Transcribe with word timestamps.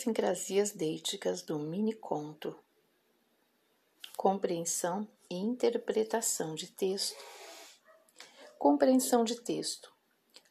Sincrasias 0.00 0.70
deíticas 0.70 1.42
do 1.42 1.58
mini-conto. 1.58 2.58
Compreensão 4.16 5.06
e 5.28 5.36
interpretação 5.36 6.54
de 6.54 6.68
texto. 6.68 7.22
Compreensão 8.58 9.24
de 9.24 9.38
texto. 9.42 9.92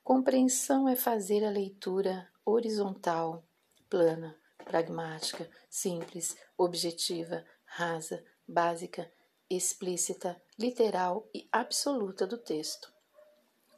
Compreensão 0.03 0.87
é 0.87 0.95
fazer 0.95 1.43
a 1.43 1.49
leitura 1.49 2.29
horizontal, 2.45 3.43
plana, 3.89 4.37
pragmática, 4.63 5.49
simples, 5.67 6.37
objetiva, 6.55 7.43
rasa, 7.65 8.23
básica, 8.47 9.11
explícita, 9.49 10.39
literal 10.59 11.27
e 11.33 11.49
absoluta 11.51 12.27
do 12.27 12.37
texto. 12.37 12.93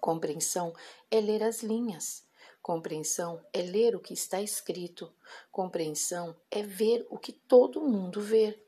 Compreensão 0.02 0.76
é 1.10 1.22
ler 1.22 1.42
as 1.42 1.64
linhas 1.64 2.30
Compreensão 2.62 3.44
é 3.52 3.62
ler 3.62 3.96
o 3.96 4.00
que 4.00 4.14
está 4.14 4.42
escrito. 4.42 5.12
Compreensão 5.52 6.36
é 6.50 6.62
ver 6.62 7.06
o 7.10 7.18
que 7.18 7.32
todo 7.32 7.82
mundo 7.82 8.22
vê. 8.22 8.62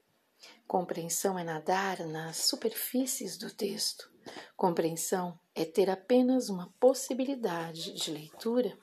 Compreensão 0.67 1.37
é 1.37 1.43
nadar 1.43 1.99
nas 2.07 2.37
superfícies 2.37 3.37
do 3.37 3.53
texto. 3.53 4.11
Compreensão 4.55 5.39
é 5.53 5.63
ter 5.63 5.89
apenas 5.89 6.49
uma 6.49 6.73
possibilidade 6.79 7.93
de 7.93 8.11
leitura. 8.11 8.77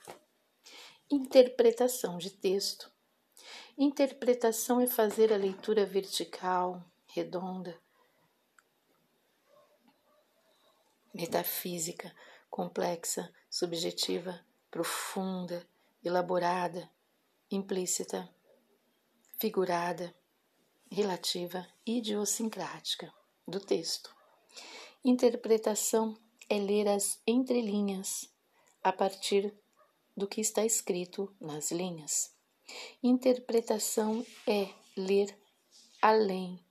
Interpretação 1.11 2.16
de 2.16 2.30
texto. 2.30 2.92
Interpretação 3.77 4.80
é 4.80 4.86
fazer 4.86 5.33
a 5.33 5.36
leitura 5.36 5.84
vertical, 5.84 6.84
redonda, 7.06 7.77
metafísica, 11.12 12.14
complexa, 12.48 13.33
subjetiva, 13.48 14.45
profunda, 14.70 15.66
elaborada, 16.05 16.91
implícita, 17.51 18.28
figurada, 19.39 20.14
relativa, 20.91 21.67
idiosincrática 21.86 23.12
do 23.47 23.61
texto. 23.61 24.14
Interpretação 25.05 26.17
é 26.48 26.59
ler 26.59 26.89
as 26.89 27.20
entrelinhas 27.27 28.31
a 28.83 28.92
partir 28.92 29.55
do 30.17 30.27
que 30.27 30.41
está 30.41 30.64
escrito 30.64 31.34
nas 31.41 31.70
linhas. 31.70 32.34
Interpretação 33.03 34.25
é 34.47 34.69
ler 34.97 35.37
além 36.00 36.62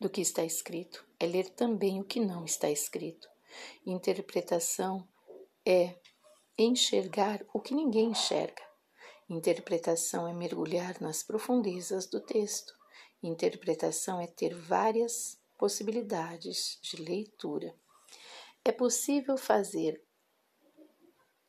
do 0.00 0.08
que 0.08 0.20
está 0.20 0.44
escrito, 0.44 1.04
é 1.18 1.26
ler 1.26 1.50
também 1.50 2.00
o 2.00 2.04
que 2.04 2.20
não 2.20 2.44
está 2.44 2.70
escrito. 2.70 3.28
Interpretação 3.84 5.06
é 5.64 5.98
enxergar 6.58 7.44
o 7.52 7.60
que 7.60 7.74
ninguém 7.74 8.10
enxerga. 8.10 8.62
Interpretação 9.28 10.26
é 10.26 10.32
mergulhar 10.32 11.00
nas 11.00 11.22
profundezas 11.22 12.06
do 12.06 12.20
texto. 12.20 12.74
Interpretação 13.22 14.20
é 14.20 14.26
ter 14.26 14.54
várias 14.54 15.38
possibilidades 15.56 16.78
de 16.82 16.96
leitura. 17.02 17.74
É 18.64 18.72
possível 18.72 19.36
fazer 19.36 20.02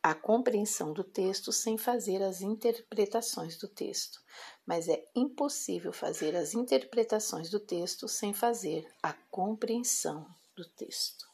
a 0.01 0.15
compreensão 0.15 0.93
do 0.93 1.03
texto 1.03 1.51
sem 1.51 1.77
fazer 1.77 2.23
as 2.23 2.41
interpretações 2.41 3.57
do 3.57 3.67
texto, 3.67 4.21
mas 4.65 4.87
é 4.87 5.03
impossível 5.15 5.91
fazer 5.91 6.35
as 6.35 6.53
interpretações 6.53 7.49
do 7.49 7.59
texto 7.59 8.07
sem 8.07 8.33
fazer 8.33 8.87
a 9.03 9.13
compreensão 9.13 10.25
do 10.55 10.65
texto. 10.65 11.28